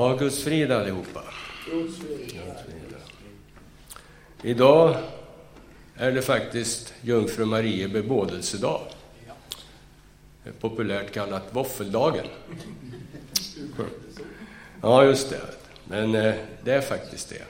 [0.00, 1.22] Ja, Guds frid allihopa.
[4.42, 4.96] Idag
[5.96, 8.80] är det faktiskt Jungfru Marie bebådelsedag.
[10.60, 12.26] Populärt kallat våffeldagen.
[14.82, 15.40] Ja, just det.
[15.84, 17.44] Men eh, det är faktiskt det.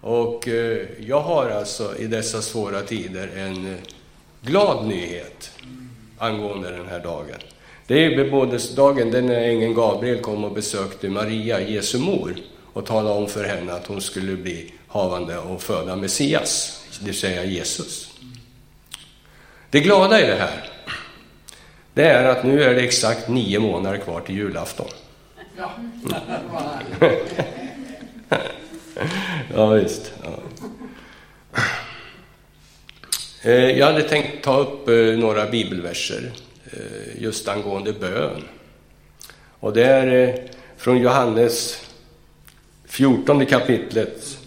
[0.00, 3.78] Och eh, jag har alltså i dessa svåra tider en eh,
[4.40, 5.52] glad nyhet
[6.18, 7.40] angående den här dagen.
[7.92, 12.36] Det är bebådelsedagen, den när ängeln Gabriel kom och besökte Maria, Jesu mor,
[12.72, 17.18] och talade om för henne att hon skulle bli havande och föda Messias, det vill
[17.18, 18.10] säga Jesus.
[19.70, 20.70] Det glada i det här,
[21.94, 24.88] det är att nu är det exakt nio månader kvar till julafton.
[25.56, 25.70] Ja,
[29.54, 30.12] ja visst.
[30.24, 30.38] Ja.
[33.42, 36.32] Eh, jag hade tänkt ta upp eh, några bibelverser
[36.72, 38.44] Eh, just angående bön.
[39.60, 40.34] Och det är eh,
[40.76, 41.86] från Johannes
[42.84, 44.38] 14 kapitlet.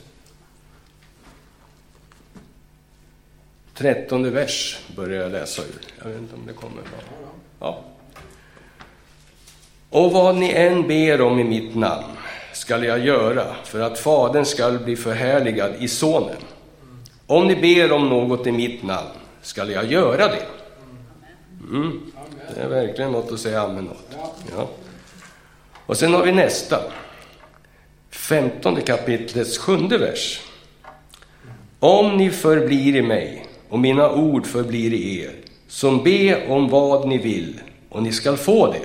[3.73, 5.67] 13 vers börjar jag läsa ur.
[6.03, 6.83] Jag vet inte om det kommer.
[7.59, 7.83] Ja.
[9.89, 12.17] Och vad ni än ber om i mitt namn
[12.53, 16.41] skall jag göra för att Fadern skall bli förhärligad i Sonen.
[17.27, 19.09] Om ni ber om något i mitt namn
[19.41, 20.45] skall jag göra det.
[21.69, 22.11] Mm.
[22.53, 24.17] Det är verkligen något att säga amen åt.
[24.51, 24.69] Ja.
[25.85, 26.81] Och sen har vi nästa.
[28.09, 30.41] 15 kapitlets sjunde vers.
[31.79, 35.31] Om ni förblir i mig och mina ord förblir i er,
[35.67, 38.81] som be om vad ni vill och ni skall få det.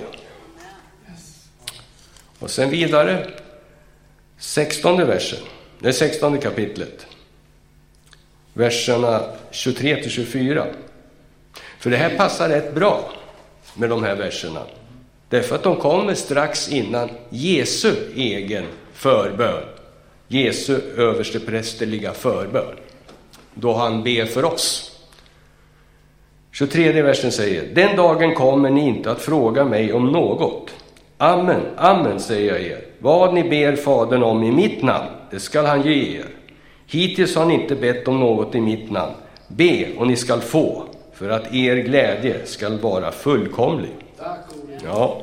[2.39, 3.27] Och sen vidare,
[4.37, 5.39] 16 versen,
[5.79, 7.05] det 16 kapitlet,
[8.53, 10.67] verserna 23 till 24.
[11.79, 13.11] För det här passar rätt bra
[13.75, 14.61] med de här verserna.
[15.29, 19.63] Därför att de kommer strax innan Jesu egen förbön.
[20.27, 22.75] Jesu översteprästerliga förbön.
[23.53, 24.87] Då han ber för oss.
[26.51, 30.69] 23 versen säger, den dagen kommer ni inte att fråga mig om något.
[31.17, 32.85] Amen, amen säger jag er.
[32.99, 36.25] Vad ni ber Fadern om i mitt namn, det skall han ge er.
[36.87, 39.13] Hittills har ni inte bett om något i mitt namn.
[39.47, 40.83] Be och ni skall få,
[41.21, 43.91] för att er glädje skall vara fullkomlig.
[44.83, 45.21] Ja,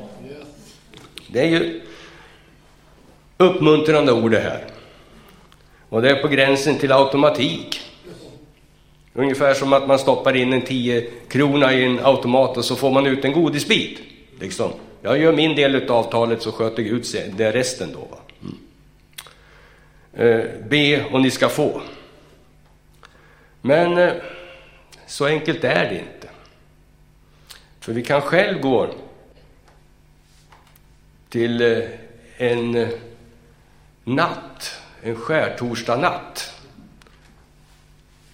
[1.27, 1.81] det är ju
[3.37, 4.65] uppmuntrande ord det här.
[5.89, 7.81] Och det är på gränsen till automatik.
[9.13, 12.91] Ungefär som att man stoppar in en 10 krona i en automat och så får
[12.91, 13.99] man ut en godisbit.
[14.39, 14.71] Liksom.
[15.01, 17.05] Jag gör min del av avtalet så sköter Gud
[17.37, 17.99] det resten då.
[17.99, 18.17] Va?
[18.41, 20.39] Mm.
[20.39, 21.81] Eh, be och ni ska få.
[23.61, 24.13] Men eh,
[25.09, 26.29] så enkelt är det inte.
[27.79, 28.93] För vi kan själv gå
[31.29, 31.83] till eh,
[32.37, 32.89] en eh,
[34.03, 34.71] natt,
[35.01, 36.53] en skärtorsdag natt,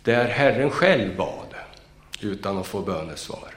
[0.04, 1.54] där Herren själv bad
[2.22, 3.50] utan att få bönesvar.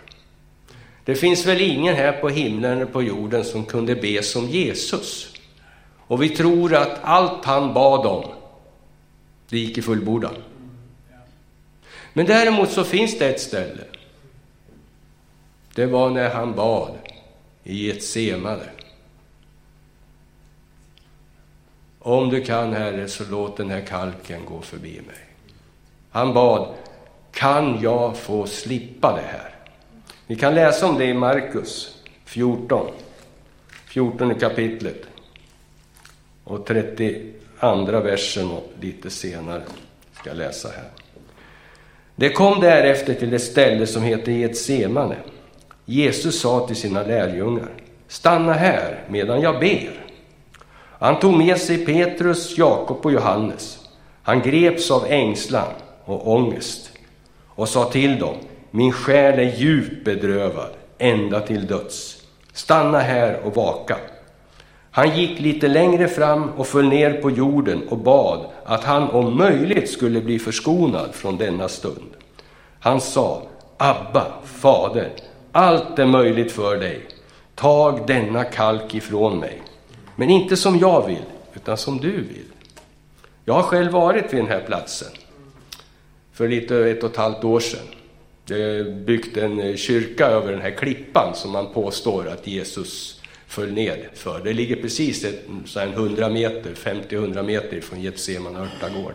[1.05, 5.33] Det finns väl ingen här på himlen eller på jorden som kunde be som Jesus.
[5.97, 8.25] Och vi tror att allt han bad om,
[9.49, 10.35] det gick i fullbordan.
[12.13, 13.85] Men däremot så finns det ett ställe.
[15.75, 16.95] Det var när han bad
[17.65, 18.03] i ett.
[21.99, 25.27] Om du kan, Herre, så låt den här kalken gå förbi mig.
[26.11, 26.75] Han bad,
[27.33, 29.55] kan jag få slippa det här?
[30.27, 32.87] Vi kan läsa om det i Markus 14,
[33.87, 35.03] 14 kapitlet
[36.45, 39.63] och 32 versen och lite senare
[40.13, 40.91] ska jag läsa här.
[42.21, 45.17] Det kom därefter till det ställe som heter Getsemane.
[45.85, 47.69] Jesus sa till sina lärjungar,
[48.09, 50.01] stanna här medan jag ber.
[50.99, 53.79] Han tog med sig Petrus, Jakob och Johannes.
[54.23, 55.73] Han greps av ängslan
[56.05, 56.91] och ångest
[57.47, 58.37] och sa till dem,
[58.71, 62.23] min själ är djupt bedrövad, ända till döds.
[62.53, 63.97] Stanna här och vaka.
[64.91, 69.37] Han gick lite längre fram och föll ner på jorden och bad att han om
[69.37, 72.18] möjligt skulle bli förskonad från denna stund.
[72.89, 73.43] Han sa,
[73.77, 75.13] Abba, Fader,
[75.53, 77.01] allt är möjligt för dig.
[77.55, 79.63] Tag denna kalk ifrån mig.
[80.17, 81.25] Men inte som jag vill,
[81.55, 82.45] utan som du vill.
[83.45, 85.09] Jag har själv varit vid den här platsen
[86.33, 87.87] för lite över ett och ett halvt år sedan.
[88.45, 93.23] Det är byggt en eh, kyrka över den här klippan som man påstår att Jesus
[93.47, 94.41] föll ned för.
[94.45, 99.15] Det ligger precis ett, så 100 meter, 50-100 meter från Getsemane örtagård.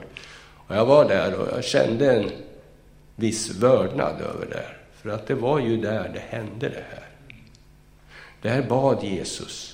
[0.68, 2.32] Och jag var där och jag kände en
[3.16, 4.58] viss vördnad över det.
[4.58, 7.08] här, För att det var ju där det hände det här.
[8.42, 9.70] Där bad Jesus.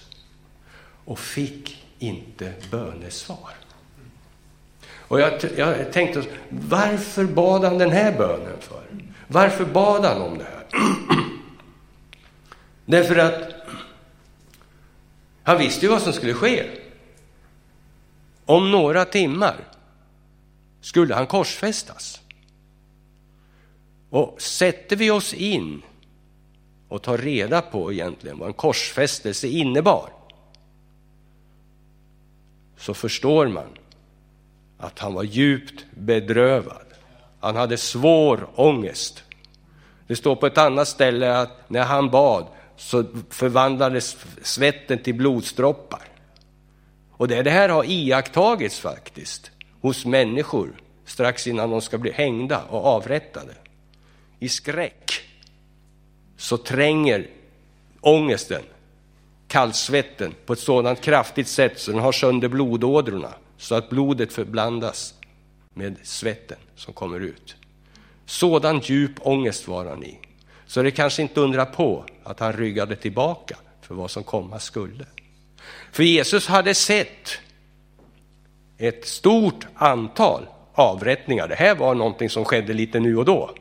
[1.06, 3.54] och fick inte bönesvar.
[5.10, 8.84] Och jag, jag tänkte, varför bad han den här bönen för?
[9.28, 10.66] Varför bad han om det här?
[12.86, 13.54] Därför att
[15.44, 16.66] han visste ju vad som skulle ske.
[18.46, 19.56] Om några timmar
[20.82, 22.22] skulle han korsfästas.
[24.10, 25.82] Och sätter vi oss in
[26.88, 30.10] och tar reda på egentligen vad en korsfästelse innebar
[32.78, 33.78] så förstår man
[34.78, 36.86] att han var djupt bedrövad.
[37.40, 39.24] Han hade svår ångest.
[40.08, 42.48] Det står på ett annat ställe att när han bad
[42.78, 46.02] så förvandlades svetten till blodsdroppar.
[47.12, 49.52] Och det, det här har iakttagits faktiskt
[49.82, 53.54] hos människor strax innan de ska bli hängda och avrättade.
[54.40, 55.22] I skräck
[56.38, 57.28] så tränger
[58.02, 58.62] ångesten
[59.48, 65.14] kallsvetten på ett sådant kraftigt sätt så den har sönder blodådrorna så att blodet förblandas
[65.74, 67.56] med svetten som kommer ut.
[68.26, 70.20] Sådan djup ångest var han i.
[70.66, 75.06] Så det kanske inte undra på att han ryggade tillbaka för vad som komma skulle.
[75.92, 77.40] För Jesus hade sett
[78.78, 81.48] ett stort antal avrättningar.
[81.48, 83.56] Det här var någonting som skedde lite nu och då,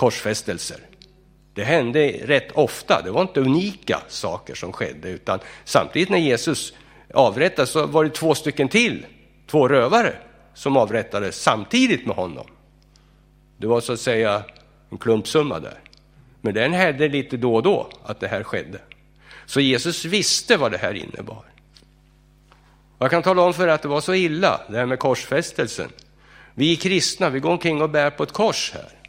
[0.00, 0.80] korsfästelser.
[1.54, 6.72] Det hände rätt ofta, det var inte unika saker som skedde, utan samtidigt när Jesus
[7.14, 9.06] avrättades så var det två stycken till,
[9.46, 10.14] två rövare,
[10.54, 12.46] som avrättades samtidigt med honom.
[13.58, 14.42] Det var så att säga
[14.90, 15.78] en klumpsumma där.
[16.40, 18.78] Men den hände lite då och då att det här skedde.
[19.46, 21.44] Så Jesus visste vad det här innebar.
[22.98, 25.88] Jag kan tala om för er att det var så illa, det här med korsfästelsen.
[26.54, 28.99] Vi kristna, vi går omkring och bär på ett kors här.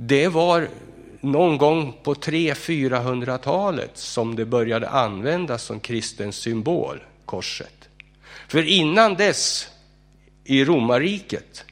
[0.00, 0.68] Det var
[1.20, 7.88] någon gång på 300-400-talet som det började användas som kristen symbol, korset.
[8.48, 9.68] För innan dess,
[10.44, 11.64] i romarriket,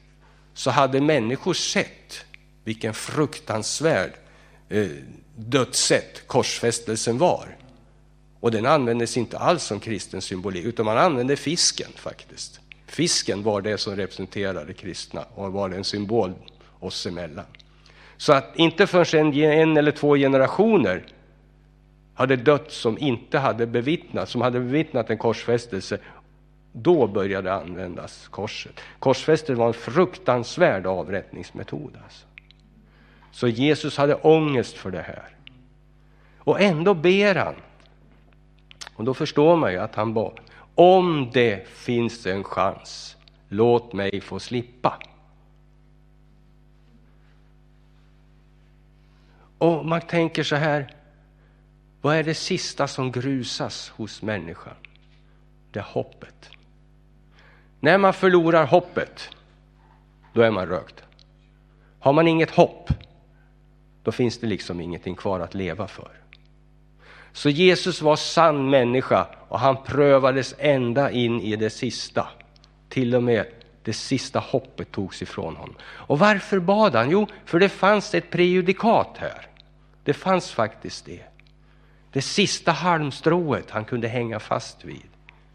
[0.53, 2.25] så hade människor sett
[2.63, 4.11] vilken fruktansvärd
[4.69, 4.87] eh,
[5.35, 7.57] dödssätt korsfästelsen var.
[8.39, 12.59] Och den användes inte alls som kristen symbolik, utan man använde fisken faktiskt.
[12.87, 16.33] Fisken var det som representerade kristna och var en symbol
[16.79, 17.45] oss emellan.
[18.17, 21.03] Så att inte förrän en eller två generationer
[22.13, 25.99] hade dött som inte hade bevittnat, som hade bevittnat en korsfästelse,
[26.71, 28.79] då började användas korset.
[28.99, 31.97] Korsfästelsen var en fruktansvärd avrättningsmetod.
[32.03, 32.25] Alltså.
[33.31, 35.29] Så Jesus hade ångest för det här.
[36.39, 37.55] Och ändå ber han.
[38.95, 40.39] Och då förstår man ju att han bad.
[40.75, 43.17] Om det finns en chans,
[43.49, 44.99] låt mig få slippa.
[49.57, 50.95] Och man tänker så här,
[52.01, 54.73] vad är det sista som grusas hos människan?
[55.71, 56.49] Det är hoppet.
[57.79, 59.29] När man förlorar hoppet,
[60.33, 61.03] då är man rökt.
[61.99, 62.89] Har man inget hopp,
[64.03, 66.11] då finns det liksom ingenting kvar att leva för.
[67.31, 72.27] Så Jesus var sann människa och han prövades ända in i det sista.
[72.89, 73.45] Till och med
[73.87, 75.75] det sista hoppet togs ifrån honom.
[75.83, 77.09] Och varför bad han?
[77.09, 79.47] Jo, för det fanns ett prejudikat här.
[80.03, 81.23] Det fanns faktiskt det.
[82.11, 85.07] Det sista halmstrået han kunde hänga fast vid,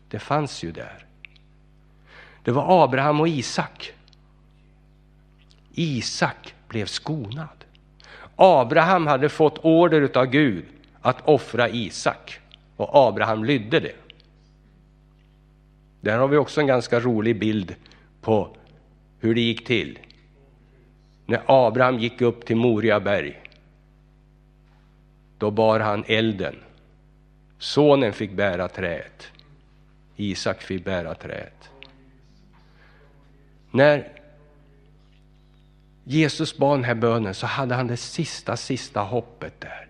[0.09, 1.07] det fanns ju där.
[2.43, 3.93] Det var Abraham och Isak.
[5.73, 7.65] Isak blev skonad.
[8.37, 10.65] Abraham hade fått order av Gud
[11.01, 12.41] att offra Isak
[12.77, 13.97] och Abraham lydde det.
[16.01, 17.77] Där har vi också en ganska rolig bild
[18.23, 18.57] på
[19.19, 19.99] hur det gick till.
[21.27, 23.41] När Abraham gick upp till Moria berg,
[25.39, 26.57] då bar han elden.
[27.59, 29.27] Sonen fick bära träet.
[30.17, 31.71] Isak fick bära träet.
[33.71, 34.09] När
[36.05, 39.89] Jesus bad den här bönen så hade han det sista, sista hoppet där.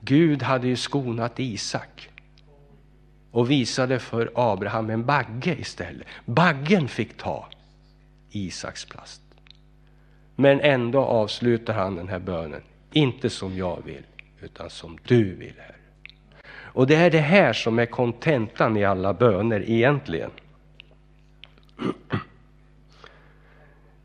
[0.00, 2.10] Gud hade ju skonat Isak
[3.30, 6.06] och visade för Abraham en bagge istället.
[6.24, 7.48] Baggen fick ta
[8.30, 9.22] Isaks plast.
[10.36, 14.06] Men ändå avslutar han den här bönen, inte som jag vill,
[14.40, 15.76] utan som du vill, Herre.
[16.76, 20.30] Och det är det här som är kontentan i alla böner egentligen.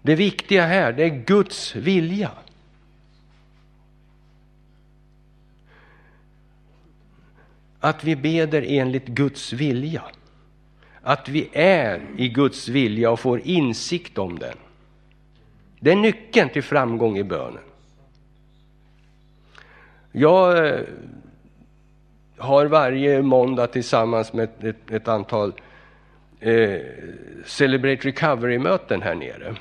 [0.02, 2.32] Det viktiga här, det är Guds vilja.
[7.80, 10.04] Att vi beder enligt Guds vilja.
[11.04, 14.58] Att vi är i Guds vilja och får insikt om den.
[15.80, 17.64] Det är nyckeln till framgång i bönen.
[20.12, 20.80] Jag eh,
[22.38, 25.54] har varje måndag tillsammans med ett, ett, antal
[26.40, 26.80] eh,
[27.46, 29.56] Celebrate Recovery-möten här nere.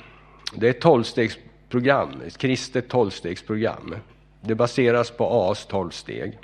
[0.55, 3.95] Det är ett tolvstegsprogram, ett kristet tolvstegsprogram.
[4.41, 6.39] Det baseras på A's tolvsteg.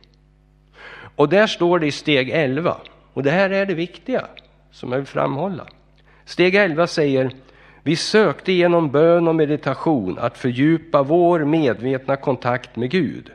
[1.16, 2.78] Och där står det i steg 11,
[3.14, 4.28] och det här är det viktiga
[4.78, 5.68] som jag vill framhålla.
[6.26, 7.32] Steg 11 säger
[7.84, 13.32] vi sökte genom bön och meditation att fördjupa vår medvetna kontakt med Gud,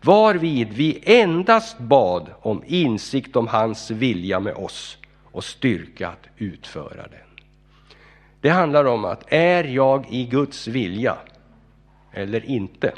[0.00, 7.02] varvid vi endast bad om insikt om hans vilja med oss och styrka att utföra
[7.02, 7.44] den.
[8.40, 11.16] Det handlar om att är jag i Guds vilja
[12.12, 12.92] eller inte?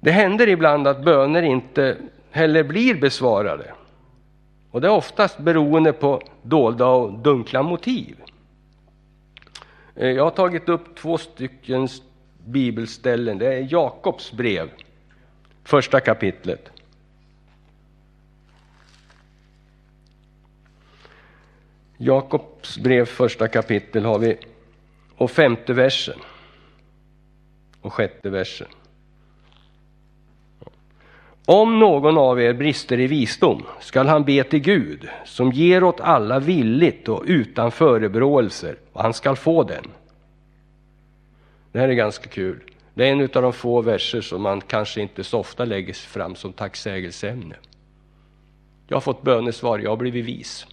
[0.00, 1.96] Det händer ibland att böner inte
[2.32, 3.74] heller blir besvarade.
[4.70, 8.16] Och det är oftast beroende på dolda och dunkla motiv.
[9.94, 11.88] Eh, jag har tagit upp två stycken
[12.46, 13.38] bibelställen.
[13.38, 14.70] Det är Jakobs brev,
[15.64, 16.70] första kapitlet.
[21.96, 24.38] Jakobs brev, första kapitel har vi
[25.16, 26.18] och femte versen
[27.80, 28.68] och sjätte versen.
[31.46, 36.00] Om någon av er brister i visdom skall han be till Gud som ger åt
[36.00, 39.84] alla villigt och utan förebråelser och han skall få den.
[41.72, 42.60] Det här är ganska kul.
[42.94, 46.34] Det är en av de få verser som man kanske inte så ofta lägger fram
[46.34, 47.56] som tacksägelseämne.
[48.88, 50.66] Jag har fått bönesvar, jag har blivit vis.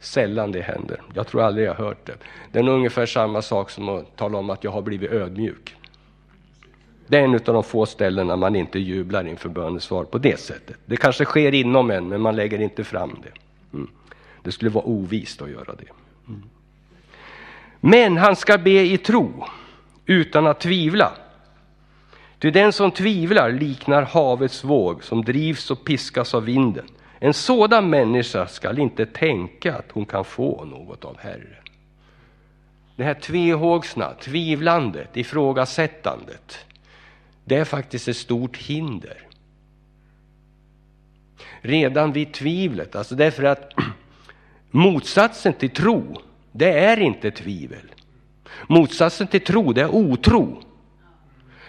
[0.00, 1.02] Sällan det händer.
[1.14, 2.16] Jag tror aldrig jag har hört det.
[2.52, 5.77] Det är ungefär samma sak som att tala om att jag har blivit ödmjuk.
[7.08, 10.76] Det är en av de få ställena man inte jublar inför bönesvar på det sättet.
[10.86, 13.32] Det kanske sker inom en, men man lägger inte fram det.
[13.76, 13.90] Mm.
[14.42, 15.88] Det skulle vara ovist att göra det.
[16.28, 16.42] Mm.
[17.80, 19.44] Men han ska be i tro,
[20.06, 21.12] utan att tvivla.
[22.38, 26.86] Ty den som tvivlar liknar havets våg som drivs och piskas av vinden.
[27.18, 31.54] En sådan människa skall inte tänka att hon kan få något av Herren.
[32.96, 36.58] Det här tvehågsna, tvivlandet, ifrågasättandet,
[37.48, 39.26] det är faktiskt ett stort hinder.
[41.60, 43.72] Redan vid tvivlet, alltså därför att
[44.70, 46.20] motsatsen till tro,
[46.52, 47.94] det är inte tvivel.
[48.66, 50.62] Motsatsen till tro, det är otro.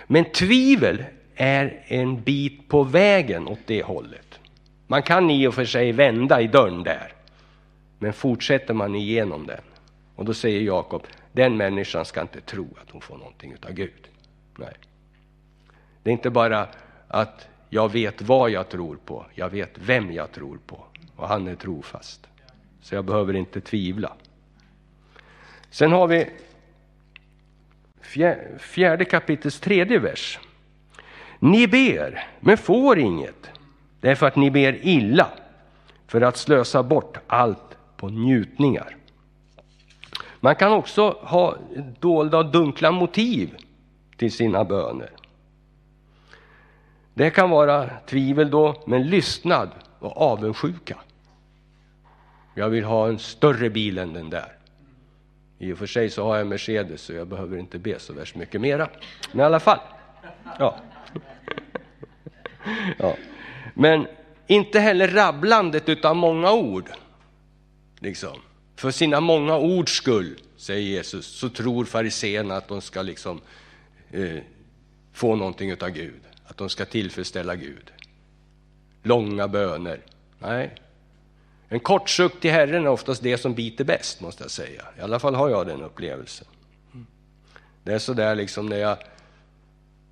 [0.08, 1.04] Men tvivel
[1.36, 4.40] är en bit på vägen åt det hållet.
[4.88, 7.14] Man kan i och för sig vända i dörren där,
[8.00, 9.62] men fortsätter man igenom den,
[10.16, 14.08] och då säger Jakob, den människan ska inte tro att hon får någonting av Gud.
[14.58, 14.74] Nej.
[16.10, 16.68] Det är inte bara
[17.08, 20.84] att jag vet vad jag tror på, jag vet vem jag tror på
[21.16, 22.28] och han är trofast.
[22.82, 24.14] Så jag behöver inte tvivla.
[25.70, 26.30] Sen har vi
[28.60, 30.40] fjärde kapitlets tredje vers.
[31.40, 33.50] Ni ber, men får inget,
[34.00, 35.28] därför att ni ber illa,
[36.08, 38.96] för att slösa bort allt på njutningar.
[40.40, 41.58] Man kan också ha
[42.00, 43.58] dolda och dunkla motiv
[44.18, 45.19] till sina böner.
[47.20, 50.98] Det kan vara tvivel då, men lystnad och avundsjuka.
[52.56, 54.58] Jag vill ha en större bil än den där.
[55.58, 58.36] I och för sig så har jag Mercedes så jag behöver inte be så värst
[58.36, 58.90] mycket mera.
[59.32, 59.80] Men i alla fall.
[60.60, 60.80] Ja.
[62.98, 63.16] ja.
[63.74, 64.08] Men
[64.48, 66.90] inte heller rabblandet utan många ord.
[68.00, 68.40] Liksom.
[68.76, 73.42] För sina många ords skull, säger Jesus, så tror fariséerna att de ska liksom
[74.12, 74.38] eh,
[75.14, 77.92] få någonting utav Gud att de ska tillfredsställa Gud.
[79.04, 80.00] Långa böner.
[80.40, 80.76] Nej.
[81.68, 84.84] En kort suck till Herren är oftast det som biter bäst, måste jag säga.
[84.98, 86.48] I alla fall har jag den upplevelsen.
[87.84, 88.98] Det är så där liksom när jag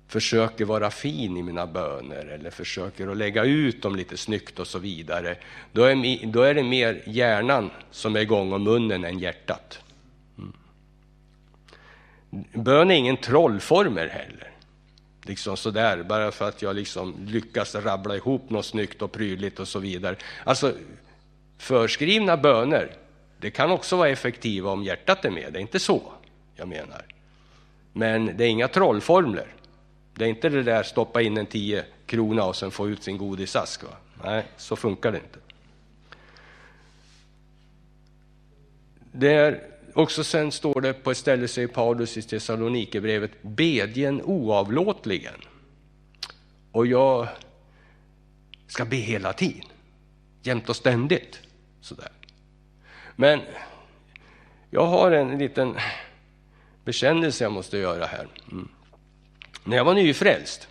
[0.08, 4.66] försöker vara fin i mina böner eller försöker att lägga ut dem lite snyggt och
[4.66, 5.36] så vidare.
[5.72, 9.78] Då är, då är det mer hjärnan som är igång och munnen än hjärtat.
[10.38, 10.52] Mm.
[12.52, 14.57] Bön är ingen trollformel heller
[15.28, 19.68] liksom sådär, bara för att jag liksom lyckas rabbla ihop något snyggt och prydligt och
[19.68, 20.16] så vidare.
[20.44, 20.72] Alltså,
[21.58, 22.92] förskrivna böner,
[23.38, 26.02] det kan också vara effektiva om hjärtat är med, det är inte så
[26.58, 27.04] jag menar.
[27.92, 29.46] Men det är inga trollformler.
[30.14, 33.18] Det är inte det där stoppa in en 10 krona och sen få ut sin
[33.18, 33.82] godisask.
[33.82, 33.90] Va?
[34.24, 35.38] Nej, så funkar det inte.
[39.12, 45.34] Det är Också sen står det på ett ställe, säger Paulus i Thessalonikerbrevet, bedjen oavlåtligen.
[46.72, 47.28] Och jag
[48.66, 49.64] ska be hela tiden,
[50.42, 51.40] jämt och ständigt.
[51.80, 52.10] Sådär.
[53.16, 53.40] Men
[54.70, 55.76] jag har en liten
[56.84, 58.26] bekännelse jag måste göra här.
[58.52, 58.68] Mm.
[59.64, 60.68] När jag var nyfrälst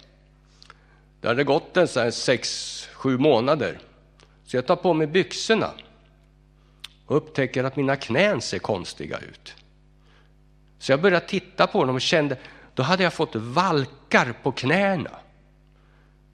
[1.21, 3.79] Det hade gått en så här sex, sju månader.
[4.45, 5.73] Så jag tar på mig byxorna
[7.07, 9.55] och upptäcker att mina knän ser konstiga ut.
[10.79, 12.37] Så jag började titta på dem och kände,
[12.73, 15.11] då hade jag fått valkar på knäna.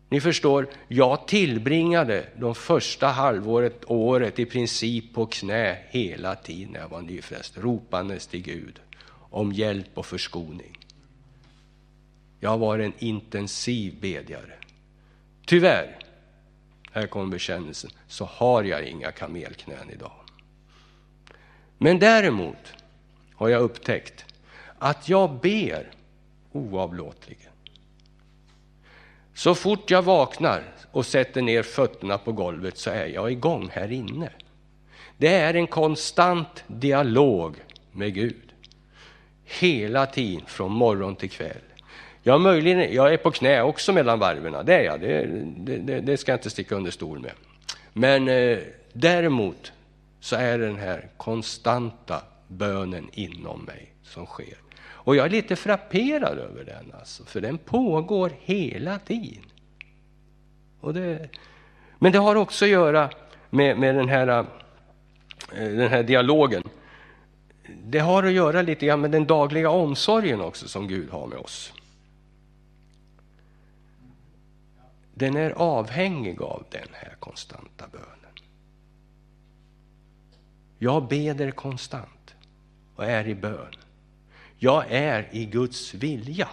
[0.10, 6.80] Ni förstår, jag tillbringade de första halvåret, året i princip på knä hela tiden när
[6.80, 8.80] jag var nyfrälst, ropandes till Gud
[9.30, 10.77] om hjälp och förskoning.
[12.39, 14.53] Jag var en intensiv bedjare.
[15.46, 15.98] Tyvärr,
[16.92, 20.23] här kommer bekännelsen, så har jag inga kamelknän idag.
[21.83, 22.73] Men däremot
[23.35, 24.25] har jag upptäckt
[24.79, 25.91] att jag ber
[26.51, 27.51] oavlåtligen.
[29.33, 33.91] Så fort jag vaknar och sätter ner fötterna på golvet så är jag igång här
[33.91, 34.29] inne.
[35.17, 37.55] Det är en konstant dialog
[37.91, 38.53] med Gud.
[39.45, 41.57] Hela tiden, från morgon till kväll.
[42.21, 45.01] Jag, möjligen, jag är på knä också mellan varven, det är jag.
[45.01, 45.25] Det,
[45.77, 47.31] det, det, ska jag inte sticka under stol med.
[47.93, 48.59] Men eh,
[48.93, 49.71] däremot
[50.24, 54.58] så är det den här konstanta bönen inom mig som sker.
[54.84, 59.44] Och jag är lite frapperad över den, alltså, för den pågår hela tiden.
[60.80, 61.30] Och det,
[62.00, 63.10] men det har också att göra
[63.50, 64.46] med, med den, här, eh,
[65.51, 66.63] den här dialogen.
[67.84, 71.38] Det har att göra lite grann med den dagliga omsorgen också som Gud har med
[71.38, 71.74] oss.
[75.13, 78.23] Den är avhängig av den här konstanta bönen.
[80.83, 82.35] Jag beder konstant
[82.95, 83.75] och är i bön.
[84.57, 86.47] Jag är i Guds vilja.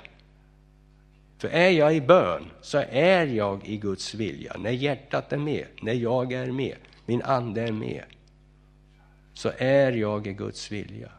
[1.38, 4.56] För är jag i bön så är jag i Guds vilja.
[4.58, 8.04] När hjärtat är med, när jag är med, min ande är med,
[9.34, 11.10] så är jag i Guds vilja.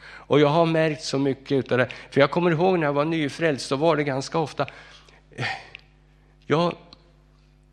[0.00, 1.88] Och jag har märkt så mycket av det.
[2.10, 4.66] För jag kommer ihåg när jag var nyfrälst, så var det ganska ofta...
[6.46, 6.76] Jag,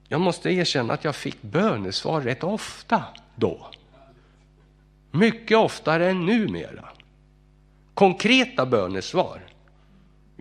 [0.07, 3.03] jag måste erkänna att jag fick bönesvar rätt ofta
[3.35, 3.71] då.
[5.15, 6.89] Mycket oftare än numera
[7.95, 9.39] konkreta bönesvar.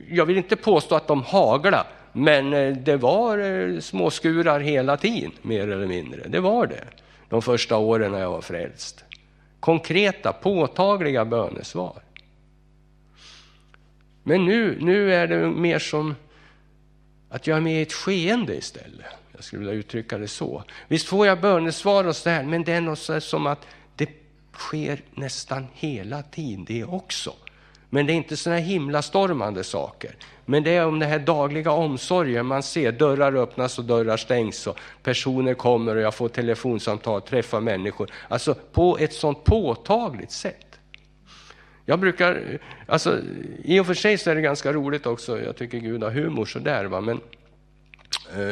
[0.08, 5.32] Jag vill inte påstå att de hagla, men eh, det var eh, småskurar hela tiden,
[5.42, 6.28] mer eller mindre.
[6.28, 6.84] Det var det,
[7.28, 9.04] de första åren när jag var frälst.
[9.60, 12.02] Konkreta, påtagliga bönesvar.
[14.22, 16.14] Men nu, nu är det mer som
[17.28, 19.06] att jag är med i ett skeende istället.
[19.32, 20.64] Jag skulle vilja uttrycka det så.
[20.88, 23.66] Visst får jag bönesvar och så här, men det är något som att
[24.56, 27.32] sker nästan hela tiden det också.
[27.90, 30.16] Men det är inte sådana himlastormande saker.
[30.44, 32.46] Men det är om den här dagliga omsorgen.
[32.46, 37.60] Man ser dörrar öppnas och dörrar stängs och personer kommer och jag får telefonsamtal, träffar
[37.60, 38.10] människor.
[38.28, 40.78] Alltså på ett sådant påtagligt sätt.
[41.86, 43.18] Jag brukar, alltså
[43.64, 45.40] i och för sig så är det ganska roligt också.
[45.40, 47.20] Jag tycker Gud har humor sådär va, men
[48.34, 48.48] eh,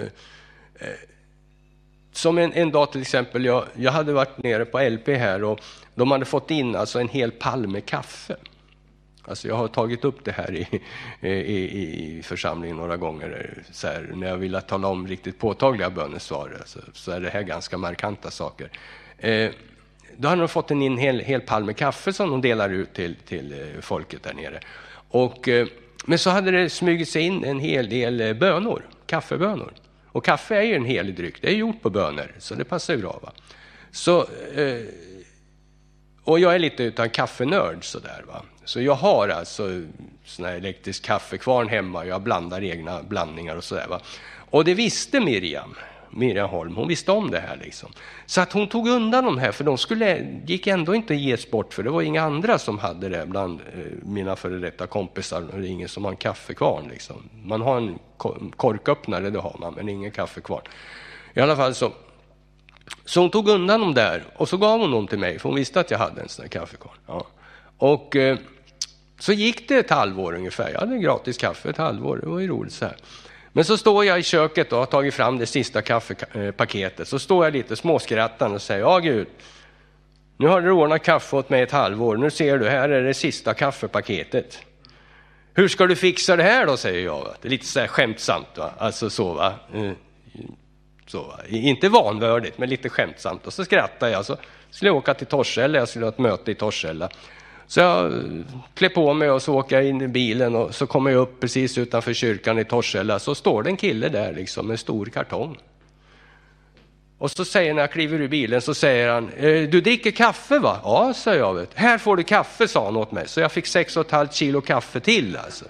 [0.75, 0.89] eh,
[2.13, 5.61] som en, en dag till exempel, jag, jag hade varit nere på LP här och
[5.95, 8.37] de hade fått in alltså en hel pall med kaffe.
[9.25, 10.81] Alltså jag har tagit upp det här i,
[11.29, 16.57] i, i församlingen några gånger, så här, när jag vill tala om riktigt påtagliga bönesvar,
[16.59, 18.71] alltså, så är det här ganska markanta saker.
[19.19, 19.51] Eh,
[20.17, 22.95] då hade de fått in en hel, hel pall med kaffe som de delar ut
[22.95, 24.61] till, till eh, folket där nere.
[25.09, 25.67] Och, eh,
[26.07, 29.73] men så hade det smugit sig in en hel del eh, bönor, kaffebönor.
[30.13, 32.95] Och kaffe är ju en helig dryck, det är gjort på bönor, så det passar
[32.95, 33.19] ju bra.
[33.23, 33.33] Va?
[33.91, 34.21] Så,
[34.57, 34.83] eh,
[36.25, 38.25] och jag är lite utan kaffenörd sådär.
[38.27, 38.43] Va?
[38.65, 39.83] Så jag har alltså
[40.25, 43.87] sån här elektrisk kaffekvarn hemma, jag blandar egna blandningar och sådär.
[43.89, 44.01] Va?
[44.51, 45.75] Och det visste Miriam,
[46.13, 47.89] Miriam Holm, hon visste om det här liksom.
[48.27, 51.51] Så att hon tog undan de här, för de skulle, gick ändå inte att ges
[51.51, 55.41] bort, för det var inga andra som hade det bland eh, mina före detta kompisar.
[55.41, 57.29] Det är ingen som har en kaffekvarn liksom.
[57.45, 57.99] Man har en
[58.57, 60.63] korköppnare, det har man, men ingen kaffekvarn.
[61.35, 61.93] I alla fall så
[63.05, 65.57] så hon tog undan dem där och så gav hon dem till mig, för hon
[65.57, 66.97] visste att jag hade en sån där kaffekvarn.
[67.07, 67.27] Ja.
[67.79, 68.39] Och eh,
[69.19, 70.71] så gick det ett halvår ungefär.
[70.73, 72.97] Jag hade gratis kaffe ett halvår, det var ju roligt så här.
[73.53, 77.09] Men så står jag i köket och har tagit fram det sista kaffepaketet.
[77.09, 79.27] Så står jag lite småskrattande och säger, ja Gud,
[80.37, 82.17] nu har du ordnat kaffe åt mig ett halvår.
[82.17, 84.59] Nu ser du, här är det sista kaffepaketet.
[85.55, 87.35] Hur ska du fixa det här då, säger jag.
[87.43, 88.73] Det är lite så här skämtsamt, va?
[88.79, 89.55] alltså så va.
[89.75, 89.95] Mm.
[91.07, 91.41] så va?
[91.49, 93.47] inte vanvördigt, men lite skämtsamt.
[93.47, 94.25] Och så skrattar jag.
[94.25, 94.37] Så
[94.71, 97.09] skulle jag åka till Torshälla, jag skulle ha ett möte i Torshälla.
[97.67, 98.19] Så jag eh,
[98.75, 101.41] klär på mig och så åker jag in i bilen och så kommer jag upp
[101.41, 103.19] precis utanför kyrkan i Torshälla.
[103.19, 105.59] Så står det en kille där liksom med en stor kartong.
[107.19, 110.59] Och så säger när jag kliver ur bilen så säger han, eh, du dricker kaffe
[110.59, 110.81] va?
[110.85, 111.55] Ja, säger jag.
[111.55, 111.71] Vet.
[111.75, 113.29] Här får du kaffe, sa han åt mig.
[113.29, 115.65] Så jag fick sex och ett halvt kilo kaffe till alltså.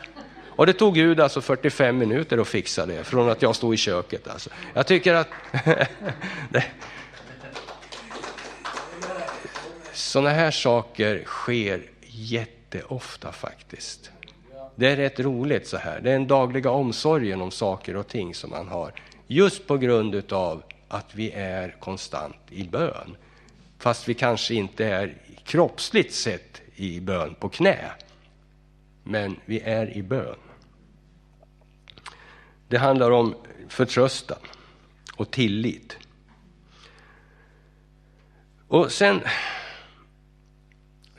[0.56, 3.76] Och det tog Gud alltså 45 minuter att fixa det, från att jag stod i
[3.76, 4.28] köket.
[4.28, 4.50] Alltså.
[4.74, 5.28] Jag tycker att...
[9.92, 14.10] Sådana här saker sker jätteofta faktiskt.
[14.76, 16.00] Det är rätt roligt så här.
[16.00, 18.92] Det är den dagliga omsorgen om saker och ting som man har.
[19.26, 23.16] Just på grund av att vi är konstant i bön.
[23.78, 27.90] Fast vi kanske inte är kroppsligt sett i bön på knä.
[29.04, 30.36] Men vi är i bön.
[32.68, 33.34] Det handlar om
[33.68, 34.38] förtröstan
[35.16, 35.96] och tillit.
[38.68, 39.20] Och sen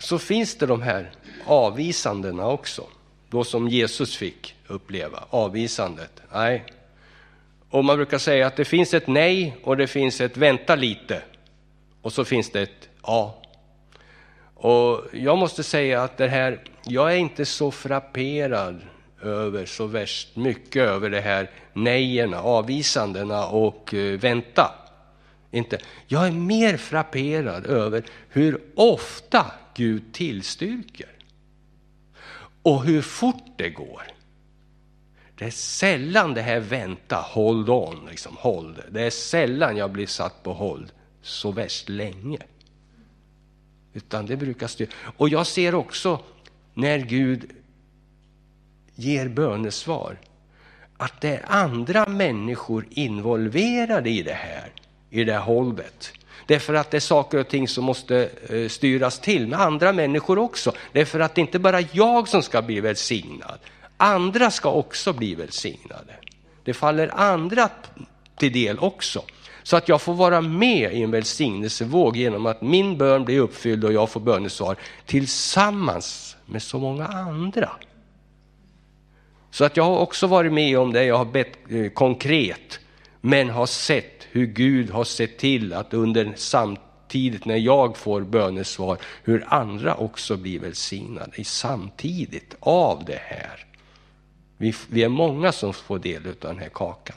[0.04, 1.12] så finns det de här
[1.46, 2.84] avvisandena också.
[3.30, 6.22] Då som Jesus fick uppleva, avvisandet.
[6.34, 6.66] Nej.
[7.70, 11.22] Och man brukar säga att det finns ett nej och det finns ett vänta lite.
[12.02, 13.42] Och så finns det ett ja.
[14.56, 18.82] Och jag måste säga att det här, jag är inte så frapperad
[19.22, 24.72] över så värst mycket över det här nejerna, avvisandena och eh, vänta.
[25.54, 25.80] Inte.
[26.08, 31.10] Jag är mer frapperad över hur ofta Gud tillstyrker.
[32.62, 34.04] Och hur fort det går.
[35.38, 40.08] Det är sällan det här vänta, hold on, liksom håll Det är sällan jag blir
[40.08, 42.40] satt på håll så värst länge.
[43.94, 44.90] Utan det brukar styra.
[45.18, 46.20] Och jag ser också
[46.74, 47.52] när Gud
[48.96, 50.18] ger bönesvar
[50.98, 54.72] att det är andra människor involverade i det här,
[55.14, 56.14] i det här hållet.
[56.46, 60.40] Därför att det är saker och ting som måste eh, styras till med andra människor
[60.40, 60.72] också.
[60.92, 63.60] Därför att det inte bara jag som ska bli välsignad.
[63.98, 66.14] Andra ska också bli välsignade.
[66.64, 67.70] Det faller andra
[68.38, 69.24] till del också.
[69.64, 73.86] Så att jag får vara med i en välsignelsevåg genom att min bön blir uppfylld
[73.86, 77.70] och jag får bönesvar tillsammans med så många andra.
[79.52, 82.80] Så att jag har också varit med om det jag har bett eh, konkret,
[83.22, 88.98] men har sett hur Gud har sett till att under samtidigt när jag får bönesvar,
[89.24, 93.66] hur andra också blir välsignade samtidigt av det här.
[94.58, 97.16] Vi, vi är många som får del av den här kakan.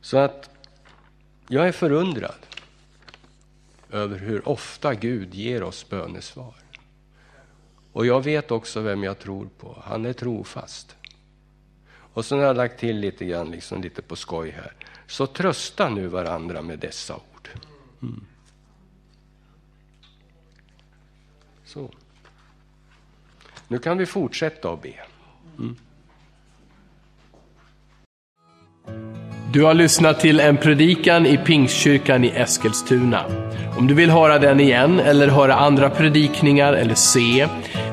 [0.00, 0.50] Så att
[1.48, 2.46] jag är förundrad
[3.90, 6.54] över hur ofta Gud ger oss bönesvar.
[7.92, 9.82] Och jag vet också vem jag tror på.
[9.84, 10.96] Han är trofast.
[12.12, 14.72] Och så har jag lagt till lite grann, liksom lite på skoj här.
[15.06, 17.48] Så trösta nu varandra med dessa ord.
[18.02, 18.24] Mm.
[21.64, 21.90] Så.
[23.68, 24.94] Nu kan vi fortsätta att be.
[25.58, 25.76] Mm.
[29.52, 33.24] Du har lyssnat till en predikan i Pingstkyrkan i Eskilstuna.
[33.78, 37.48] Om du vill höra den igen eller höra andra predikningar eller se,